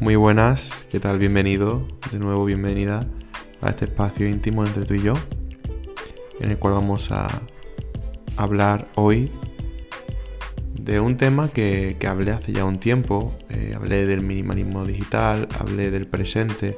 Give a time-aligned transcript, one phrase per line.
[0.00, 1.20] Muy buenas, ¿qué tal?
[1.20, 3.06] Bienvenido, de nuevo bienvenida
[3.60, 5.14] a este espacio íntimo entre tú y yo,
[6.40, 7.28] en el cual vamos a
[8.36, 9.30] hablar hoy
[10.74, 15.92] de un tema que, hablé hace ya un tiempo, eh, hablé del minimalismo digital, hablé
[15.92, 16.76] del presente,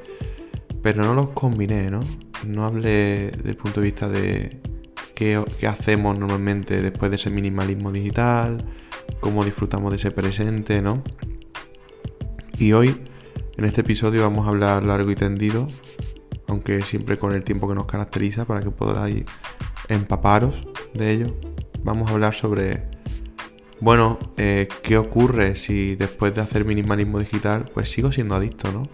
[0.82, 2.04] pero no los combiné, ¿no?
[2.46, 4.60] No hablé desde el punto de vista de
[5.14, 8.58] qué hacemos normalmente después de ese minimalismo digital,
[9.20, 11.02] cómo disfrutamos de ese presente, ¿no?
[12.58, 13.02] Y hoy,
[13.58, 15.66] en este episodio, vamos a hablar largo y tendido,
[16.46, 19.24] aunque siempre con el tiempo que nos caracteriza para que podáis
[19.88, 21.26] empaparos de ello.
[21.84, 22.84] Vamos a hablar sobre,
[23.80, 28.84] bueno, eh, qué ocurre si después de hacer minimalismo digital, pues sigo siendo adicto, ¿no?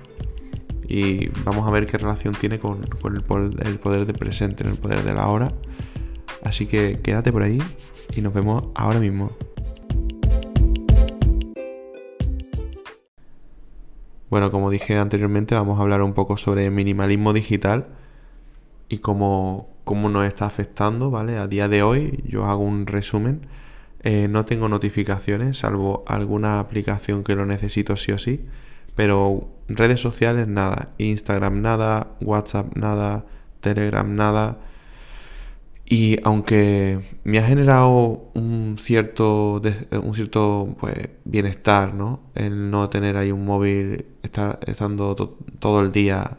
[0.88, 4.74] Y vamos a ver qué relación tiene con, el, poder, el poder del presente, el
[4.74, 5.52] poder de la hora.
[6.42, 7.62] Así que quédate por ahí
[8.16, 9.30] y nos vemos ahora mismo.
[14.32, 17.88] Bueno, como dije anteriormente, vamos a hablar un poco sobre minimalismo digital
[18.88, 21.36] y cómo, cómo nos está afectando, ¿vale?
[21.36, 23.42] A día de hoy, yo hago un resumen.
[24.00, 28.46] Eh, no tengo notificaciones, salvo alguna aplicación que lo necesito sí o sí.
[28.96, 30.94] Pero redes sociales nada.
[30.96, 33.26] Instagram nada, WhatsApp nada,
[33.60, 34.56] Telegram nada.
[35.84, 39.60] Y aunque me ha generado un cierto,
[40.02, 42.20] un cierto pues, bienestar, ¿no?
[42.34, 45.14] El no tener ahí un móvil, estar estando
[45.58, 46.38] todo el día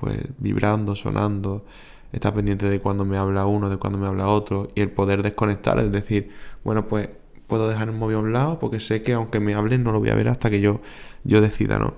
[0.00, 1.64] pues vibrando, sonando,
[2.12, 5.22] estar pendiente de cuando me habla uno, de cuando me habla otro, y el poder
[5.22, 6.30] desconectar, es decir,
[6.64, 7.08] bueno, pues
[7.46, 10.00] puedo dejar el móvil a un lado porque sé que aunque me hablen no lo
[10.00, 10.80] voy a ver hasta que yo,
[11.24, 11.94] yo decida, ¿no?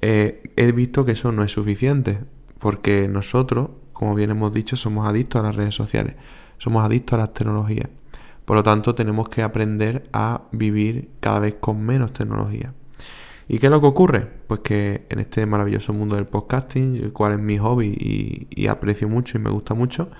[0.00, 2.18] Eh, he visto que eso no es suficiente,
[2.58, 6.14] porque nosotros como bien hemos dicho, somos adictos a las redes sociales,
[6.58, 7.88] somos adictos a las tecnologías.
[8.44, 12.72] Por lo tanto, tenemos que aprender a vivir cada vez con menos tecnología.
[13.48, 14.28] ¿Y qué es lo que ocurre?
[14.46, 19.08] Pues que en este maravilloso mundo del podcasting, el cual es mi hobby y, aprecio
[19.08, 20.10] mucho y me gusta mucho,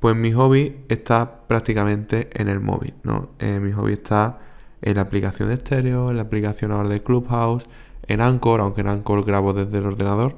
[0.00, 3.32] pues mi hobby está prácticamente en el móvil, ¿no?
[3.40, 4.38] Eh, mi hobby está
[4.80, 7.64] en la aplicación de estéreo, en la aplicación ahora de Clubhouse,
[8.06, 10.34] en Anchor, aunque en Anchor grabo desde el ordenador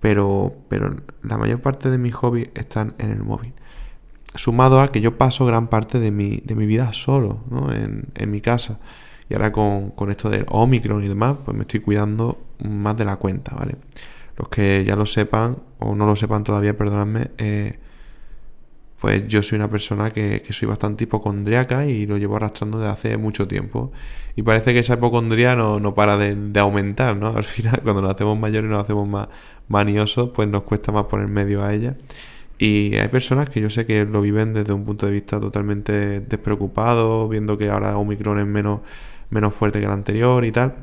[0.00, 3.52] pero, pero la mayor parte de mis hobbies están en el móvil.
[4.34, 7.72] Sumado a que yo paso gran parte de mi, de mi vida solo, ¿no?
[7.72, 8.78] en, en mi casa.
[9.28, 13.04] Y ahora con, con, esto del Omicron y demás, pues me estoy cuidando más de
[13.04, 13.76] la cuenta, ¿vale?
[14.36, 17.78] Los que ya lo sepan, o no lo sepan todavía, perdonadme, eh,
[19.00, 23.16] pues yo soy una persona que, soy bastante hipocondriaca y lo llevo arrastrando desde hace
[23.16, 23.92] mucho tiempo.
[24.36, 27.28] Y parece que esa hipocondría no, no para de, aumentar, ¿no?
[27.36, 29.28] Al final, cuando nos hacemos mayores y nos hacemos más,
[29.68, 31.96] manioso, pues nos cuesta más poner medio a ella.
[32.58, 36.20] Y hay personas que yo sé que lo viven desde un punto de vista totalmente
[36.20, 38.80] despreocupado, viendo que ahora Omicron es menos,
[39.30, 40.74] menos fuerte que el anterior y tal.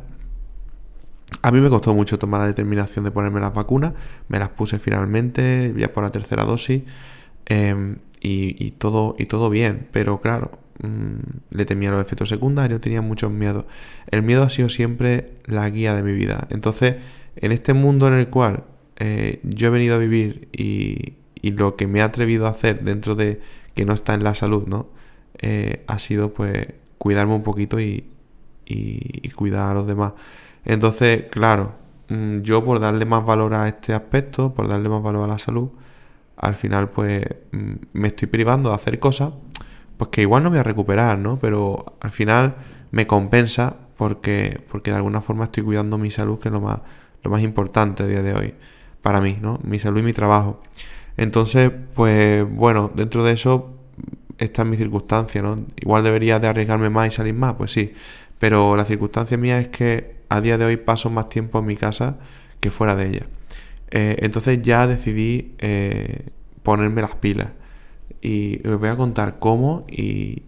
[1.44, 3.94] A mí me costó mucho tomar la determinación de ponerme las vacunas,
[4.28, 6.82] me las puse finalmente, ya por la tercera dosis,
[7.48, 10.52] em, y, todo, y todo bien, pero claro,
[10.84, 13.66] mm, le temía los efectos secundarios, tenía muchos miedos.
[14.12, 16.48] El miedo ha sido siempre la guía de mi vida.
[16.50, 16.98] Entonces,
[17.38, 18.66] en este mundo en el cual
[18.98, 21.16] eh, yo he venido a vivir y,
[21.52, 23.40] lo que me he atrevido a hacer dentro de
[23.74, 24.90] que no está en la salud, ¿no?
[25.42, 28.06] Eh, ha sido pues cuidarme un poquito y,
[29.36, 30.14] cuidar a los demás.
[30.66, 31.76] Entonces, claro,
[32.10, 35.38] mm, yo por darle más valor a este aspecto, por darle más valor a la
[35.38, 35.70] salud,
[36.38, 39.34] al final pues mm, me estoy privando de hacer cosas,
[39.98, 41.40] pues que igual no voy a recuperar, ¿no?
[41.40, 42.56] Pero al final
[42.92, 46.80] me compensa porque, porque de alguna forma estoy cuidando mi salud, que es lo más,
[47.24, 48.54] lo más importante a día de hoy
[49.02, 49.60] para mí, ¿no?
[49.64, 50.62] Mi salud y mi trabajo.
[51.18, 53.74] Entonces, pues bueno, dentro de eso
[54.38, 55.66] está mi circunstancia, ¿no?
[55.78, 57.94] Igual debería de arriesgarme más y salir más, pues sí.
[58.40, 61.76] Pero la circunstancia mía es que a día de hoy paso más tiempo en mi
[61.76, 62.18] casa
[62.60, 63.28] que fuera de ella.
[63.92, 66.30] Eh, entonces ya decidí eh,
[66.64, 67.50] ponerme las pilas.
[68.22, 70.44] Y os voy a contar cómo y,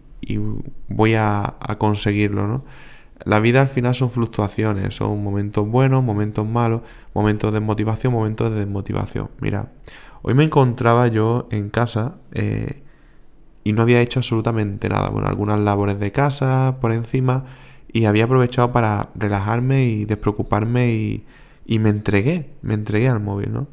[0.88, 2.64] voy a, conseguirlo, ¿no?
[3.26, 6.82] La vida al final son fluctuaciones, son momentos buenos, momentos malos,
[7.14, 9.30] momentos de motivación, momentos de desmotivación.
[9.42, 9.72] Mira,
[10.22, 12.82] hoy me encontraba yo en casa eh,
[13.64, 15.10] y no había hecho absolutamente nada.
[15.10, 17.46] Bueno, algunas labores de casa por encima
[17.92, 21.26] y había aprovechado para relajarme y despreocuparme y,
[21.70, 23.68] y me entregué, me entregué al móvil, ¿no?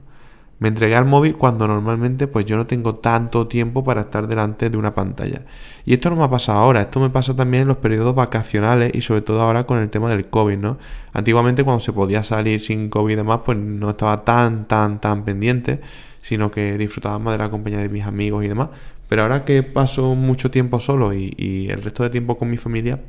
[0.58, 4.68] Me entregué al móvil cuando normalmente pues yo no tengo tanto tiempo para estar delante
[4.68, 5.46] de una pantalla.
[5.86, 8.94] Y esto no me ha pasado ahora, esto me pasa también en los periodos vacacionales
[8.94, 10.76] y sobre todo ahora con el tema del COVID, ¿no?
[11.14, 15.24] Antiguamente cuando se podía salir sin COVID y demás, pues no estaba tan, tan, tan
[15.24, 15.80] pendiente,
[16.20, 18.68] sino que disfrutaba más de la compañía de mis amigos y demás.
[19.08, 23.00] Pero ahora que paso mucho tiempo solo y, el resto de tiempo con mi familia,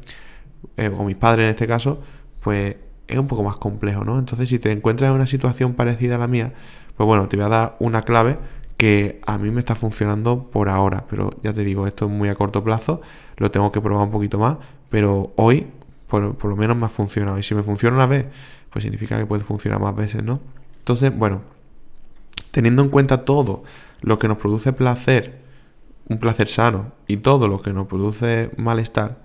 [0.78, 2.01] eh, o mis padres en este caso,
[2.42, 4.19] pues es un poco más complejo, ¿no?
[4.19, 6.54] Entonces, si te encuentras en una situación parecida a la mía,
[6.95, 8.38] pues bueno, te voy a dar una clave
[8.77, 12.30] que a mí me está funcionando por ahora, pero ya te digo, esto es muy
[12.30, 13.01] a corto plazo,
[13.38, 14.57] lo tengo que probar un poquito más,
[14.89, 15.68] pero hoy
[16.07, 17.38] por, por lo menos me ha funcionado.
[17.38, 18.25] Y si me funciona una vez,
[18.69, 20.39] pues significa que puede funcionar más veces, ¿no?
[20.80, 21.42] Entonces, bueno,
[22.51, 23.63] teniendo en cuenta todo
[24.01, 25.42] lo que nos produce placer,
[26.07, 29.19] un placer sano, y todo lo que nos produce malestar,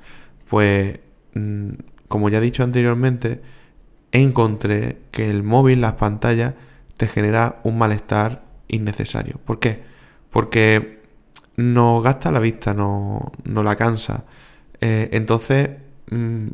[0.49, 0.99] pues,
[1.35, 1.70] mm,
[2.08, 3.40] como ya he dicho anteriormente,
[4.12, 6.55] encontré que el móvil, las pantallas,
[6.97, 9.41] te genera un malestar innecesario.
[9.44, 9.82] ¿Por qué?
[10.31, 11.03] Porque
[11.56, 14.25] nos gasta la vista, no, no la cansa.
[14.81, 15.70] Eh, entonces,
[16.11, 16.49] mm,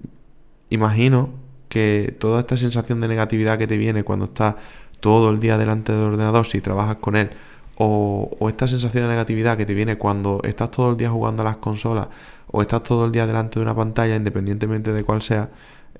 [0.71, 1.31] imagino
[1.69, 4.57] que toda esta sensación de negatividad que te viene cuando estás
[5.01, 7.31] todo el día delante del ordenador, si trabajas con él,
[7.77, 11.45] o, esta sensación de negatividad que te viene cuando estás todo el día jugando a
[11.45, 12.09] las consolas,
[12.49, 15.51] o estás todo el día delante de una pantalla, independientemente de cuál sea,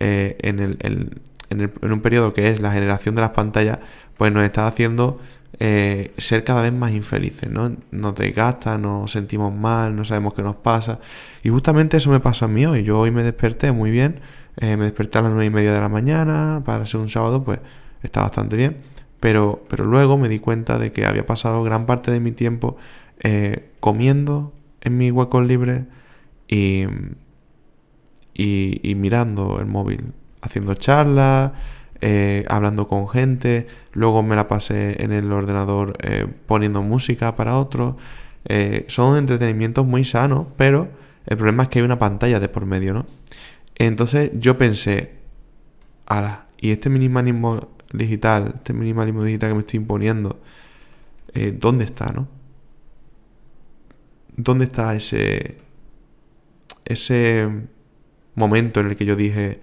[0.01, 0.37] eh,
[1.51, 3.79] en, el, en, un periodo que es la generación de las pantallas,
[4.17, 5.21] pues nos está haciendo
[5.61, 7.73] eh, ser cada vez más infelices, ¿no?
[7.91, 11.01] Nos desgasta, nos sentimos mal, no sabemos qué nos pasa.
[11.43, 12.85] Y justamente eso me pasó a mí hoy.
[12.85, 14.21] Yo hoy me desperté muy bien,
[14.57, 17.43] eh, me desperté a las nueve y media de la mañana, para ser un sábado,
[17.45, 17.61] pues
[18.03, 18.77] está bastante bien.
[19.21, 22.77] Pero, pero luego me di cuenta de que había pasado gran parte de mi tiempo
[23.21, 25.87] eh, comiendo en mi hueco libre
[26.47, 26.85] y,
[28.35, 31.53] y, mirando el móvil, haciendo charlas,
[32.01, 35.97] eh, hablando con gente, luego me la pasé en el ordenador
[36.47, 37.97] poniendo música para otros.
[38.87, 40.89] son entretenimientos muy sanos, pero
[41.27, 43.07] el problema es que hay una pantalla de por medio, ¿no?
[43.77, 45.15] Entonces yo pensé,
[46.07, 50.41] ala, y este minimalismo digital, este minimalismo digital que me estoy imponiendo,
[51.35, 52.29] eh, ¿dónde está, no?
[54.37, 55.59] ¿Dónde está ese,
[56.85, 57.49] ese
[58.35, 59.61] momento en el que yo dije,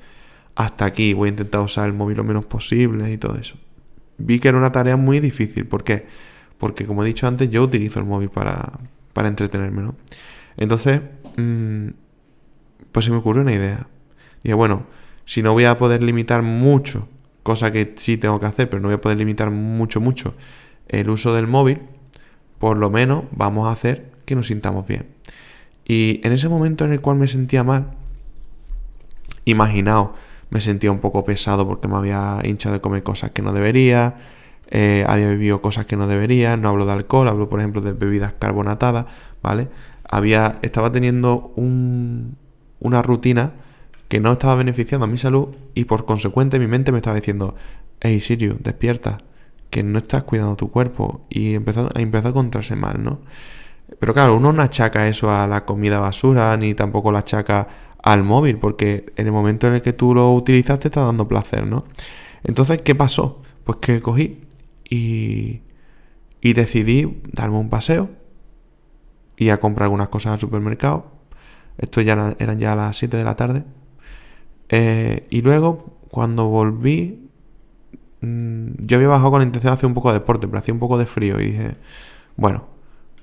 [0.56, 3.58] hasta aquí voy a intentar usar el móvil lo menos posible y todo eso?
[4.18, 5.66] Vi que era una tarea muy difícil.
[5.66, 6.08] ¿Por qué?
[6.58, 8.80] Porque como he dicho antes, yo utilizo el móvil para,
[9.14, 9.96] para entretenerme, ¿no?
[10.58, 11.02] Entonces,
[11.38, 11.88] mm,
[12.92, 13.88] pues se me ocurrió una idea.
[14.44, 14.86] Y bueno,
[15.26, 17.10] si no voy a poder limitar mucho,
[17.44, 20.36] cosa que sí tengo que hacer, pero no voy a poder limitar mucho, mucho
[20.88, 21.82] el uso del móvil,
[22.60, 25.08] por lo menos vamos a hacer que nos sintamos bien.
[25.86, 27.92] Y en ese momento en el cual me sentía mal,
[29.46, 30.12] imaginaos,
[30.50, 34.16] me sentía un poco pesado porque me había hinchado de comer cosas que no debería,
[34.70, 37.94] eh, había bebido cosas que no debería, no hablo de alcohol, hablo por ejemplo de
[37.94, 39.06] bebidas carbonatadas,
[39.42, 39.70] ¿vale?
[40.10, 42.38] Había, estaba teniendo un,
[42.80, 43.54] una rutina
[44.08, 47.56] que no estaba beneficiando a mi salud y por consecuente mi mente me estaba diciendo,
[48.02, 49.20] hey Sirio, despierta,
[49.70, 53.20] que no estás cuidando tu cuerpo y empezó, empezó a encontrarse mal, ¿no?
[54.00, 57.68] Pero claro, uno no achaca eso a la comida basura ni tampoco lo achaca
[58.06, 61.28] al móvil porque en el momento en el que tú lo utilizas te está dando
[61.28, 61.84] placer, ¿no?
[62.44, 63.42] Entonces, ¿qué pasó?
[63.66, 64.42] Pues que cogí
[64.90, 65.62] y,
[66.40, 68.10] y decidí darme un paseo
[69.36, 71.12] y a comprar algunas cosas al supermercado.
[71.78, 73.66] Esto ya eran ya las 7 de la tarde
[74.70, 77.30] eh, y luego, cuando volví,
[78.22, 80.74] mm, yo había bajado con la intención de hacer un poco de deporte, pero hacía
[80.74, 81.76] un poco de frío y dije,
[82.36, 82.68] bueno,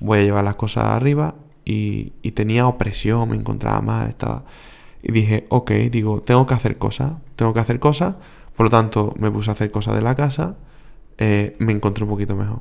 [0.00, 1.34] voy a llevar las cosas arriba
[1.64, 4.44] y, tenía opresión, me encontraba mal, estaba...
[5.02, 8.16] Y dije, ok, digo, tengo que hacer cosas, tengo que hacer cosas,
[8.56, 10.56] por lo tanto me puse a hacer cosas de la casa,
[11.18, 12.60] eh, me encontré un poquito mejor.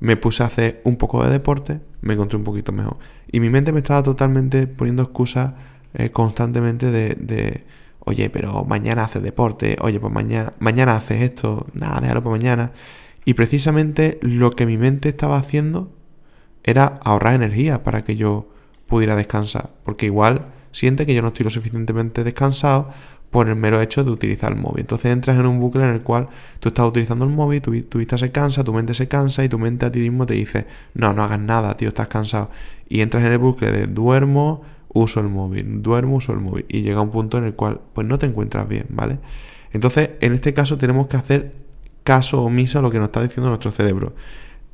[0.00, 2.98] Me puse a hacer un poco de deporte, me encontré un poquito mejor.
[3.32, 5.54] Y mi mente me estaba totalmente poniendo excusas
[5.94, 7.64] eh, constantemente de
[8.08, 12.72] oye, pero mañana haces deporte, oye, pues mañana, mañana haces esto, nada, déjalo para mañana.
[13.24, 15.92] Y precisamente lo que mi mente estaba haciendo
[16.64, 18.48] era ahorrar energía para que yo
[18.86, 20.46] pudiera descansar, porque igual
[20.78, 22.90] siente que yo no estoy lo suficientemente descansado
[23.30, 24.80] por el mero hecho de utilizar el móvil.
[24.80, 26.28] Entonces entras en un bucle en el cual
[26.60, 29.58] tú estás utilizando el móvil, tu, vista se cansa, tu mente se cansa y tu
[29.58, 32.50] mente a ti mismo te dice, no, no hagas nada, tío, estás cansado.
[32.88, 36.82] Y entras en el bucle de duermo, uso el móvil, duermo, uso el móvil y
[36.82, 39.18] llega un punto en el cual pues no te encuentras bien, ¿vale?
[39.72, 41.54] Entonces, en este caso tenemos que hacer
[42.04, 44.14] caso omiso a lo que nos está diciendo nuestro cerebro.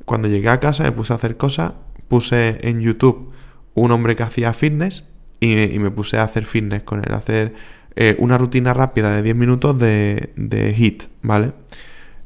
[0.05, 1.73] Cuando llegué a casa me puse a hacer cosas,
[2.07, 3.31] puse en YouTube
[3.73, 5.03] un hombre que hacía fitness
[5.39, 7.53] y, me puse a hacer fitness con él, hacer
[7.95, 11.53] eh, una rutina rápida de 10 minutos de, de HIT, ¿vale?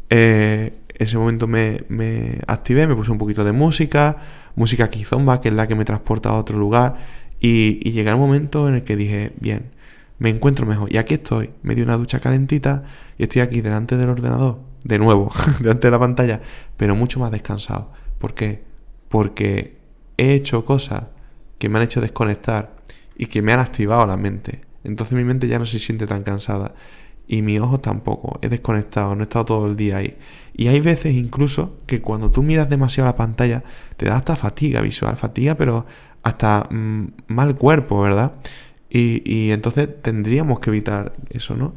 [0.10, 4.18] Eh, ese momento me, me, activé, me puse un poquito de música,
[4.56, 6.98] música kizomba, que es la que me transporta a otro lugar,
[7.40, 9.72] y, y llegué momento en el que dije, bien,
[10.20, 10.94] me encuentro mejor.
[10.94, 12.84] Y aquí estoy, me di una ducha calentita
[13.18, 16.42] y estoy aquí delante del ordenador, de nuevo, delante de la pantalla,
[16.78, 17.92] pero mucho más descansado.
[18.18, 18.64] ¿Por qué?
[19.08, 19.78] Porque
[20.18, 21.06] he hecho cosas
[21.58, 22.79] que me han hecho desconectar
[23.20, 24.62] y que me han activado la mente.
[24.84, 26.74] Entonces mi mente ya no se siente tan cansada.
[27.28, 28.40] y mis ojos tampoco.
[28.42, 30.18] He desconectado, no he estado todo el día ahí.
[30.56, 33.64] Y hay veces incluso que cuando tú miras demasiado la pantalla
[33.98, 35.86] te da hasta fatiga visual, fatiga, pero
[36.24, 38.34] hasta mm, mal cuerpo, ¿verdad?
[38.90, 41.76] Y, y entonces tendríamos que evitar eso, ¿no?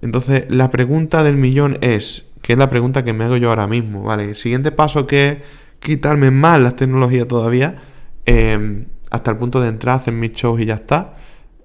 [0.00, 3.66] Entonces la pregunta del millón es, que es la pregunta que me hago yo ahora
[3.66, 4.24] mismo, ¿vale?
[4.24, 5.38] El siguiente paso que es
[5.80, 7.76] quitarme más las tecnologías todavía,
[8.24, 11.16] em, hasta el punto de entrar, hacer mis shows y ya está.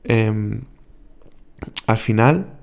[0.03, 0.61] Em,
[1.87, 2.53] al final,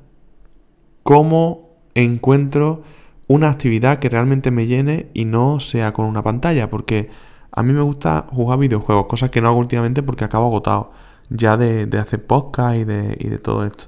[1.02, 2.82] ¿cómo encuentro
[3.28, 6.70] una actividad que realmente me llene y no sea con una pantalla?
[6.70, 7.10] Porque
[7.52, 10.92] a mí me gusta jugar videojuegos, cosas que no hago últimamente porque acabo agotado
[11.30, 13.84] ya de, hacer podcast y de, y de todo esto.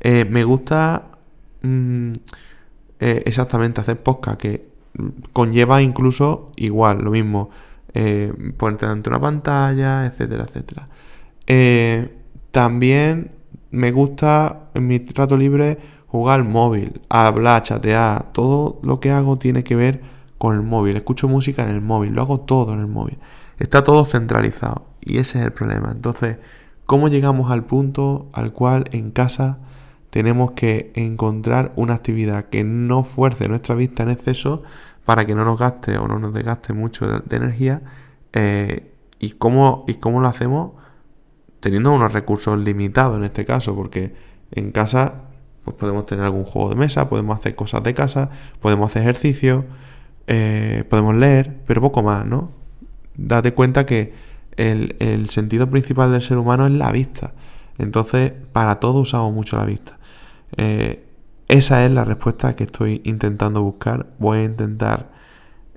[0.00, 1.10] Eh, me gusta
[1.62, 2.12] mm,
[3.00, 4.68] eh, exactamente hacer podcast que
[5.32, 7.50] conlleva incluso igual, lo mismo,
[7.98, 10.88] eh, ponerte ante una pantalla, etcétera, etcétera.
[11.46, 12.14] Eh,
[12.50, 13.32] también
[13.70, 19.64] me gusta en mi rato libre jugar móvil, hablar, chatear, todo lo que hago tiene
[19.64, 20.02] que ver
[20.36, 20.96] con el móvil.
[20.96, 23.16] Escucho música en el móvil, lo hago todo en el móvil.
[23.58, 25.90] Está todo centralizado y ese es el problema.
[25.90, 26.36] Entonces,
[26.84, 29.58] ¿cómo llegamos al punto al cual en casa
[30.10, 34.64] tenemos que encontrar una actividad que no fuerce nuestra vista en exceso
[35.06, 37.80] para que no nos gaste o no nos desgaste mucho de, energía.
[38.34, 40.72] Eh, ¿y, cómo, ¿Y cómo lo hacemos?
[41.60, 44.14] Teniendo unos recursos limitados en este caso, porque
[44.50, 45.22] en casa
[45.64, 49.64] pues podemos tener algún juego de mesa, podemos hacer cosas de casa, podemos hacer ejercicio,
[50.26, 52.50] eh, podemos leer, pero poco más, ¿no?
[53.16, 54.12] Date cuenta que
[54.56, 57.32] el, el sentido principal del ser humano es la vista.
[57.78, 59.98] Entonces, para todo usamos mucho la vista.
[60.56, 61.05] Eh,
[61.48, 64.06] esa es la respuesta que estoy intentando buscar.
[64.18, 65.12] Voy a intentar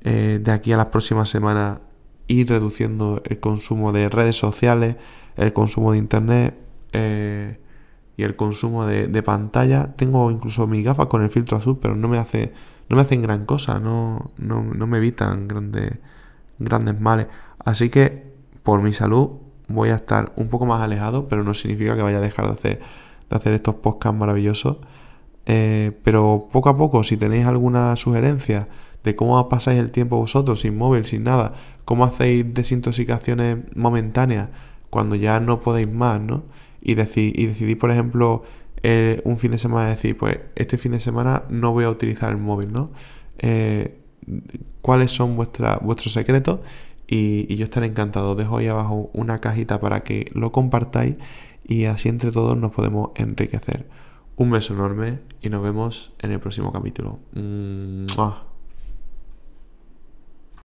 [0.02, 1.80] eh, de aquí a las próximas semanas
[2.28, 4.98] ir reduciendo el consumo de redes sociales,
[5.36, 6.58] el consumo de internet
[6.94, 7.60] eh,
[8.18, 9.96] y el consumo de, pantalla.
[9.96, 12.54] Tengo incluso mi gafas con el filtro azul, pero no me hace,
[12.90, 16.00] no me hacen gran cosa, no, no, no me evitan grandes,
[16.58, 17.28] grandes males.
[17.64, 18.32] Así que
[18.64, 19.32] por mi salud
[19.68, 22.52] voy a estar un poco más alejado, pero no significa que vaya a dejar de
[22.52, 22.80] hacer
[23.30, 24.78] de hacer estos podcasts maravillosos.
[25.52, 28.68] Eh, pero poco a poco, si tenéis alguna sugerencia
[29.04, 34.50] de cómo pasáis el tiempo vosotros sin móvil, sin nada, cómo hacéis desintoxicaciones momentáneas
[34.92, 36.44] cuando ya no podéis más, ¿no?
[36.82, 38.44] Y, deci decidís, por ejemplo,
[38.84, 42.30] eh, un fin de semana decir, pues este fin de semana no voy a utilizar
[42.30, 42.92] el móvil, ¿no?
[43.40, 43.98] Eh,
[44.82, 46.60] ¿Cuáles son vuestra, vuestros secretos?
[47.08, 48.36] Y, y yo estaré encantado.
[48.36, 51.18] Dejo ahí abajo una cajita para que lo compartáis
[51.68, 53.88] y así entre todos nos podemos enriquecer.
[54.40, 57.20] Un beso enorme y nos vemos en el próximo capítulo.